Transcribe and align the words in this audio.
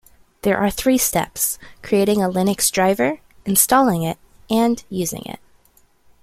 There 0.41 0.57
are 0.57 0.71
three 0.71 0.97
steps: 0.97 1.59
Creating 1.83 2.23
a 2.23 2.27
Linux 2.27 2.71
driver, 2.71 3.19
installing 3.45 4.01
it 4.01 4.17
and 4.49 4.83
using 4.89 5.21
it. 5.25 5.39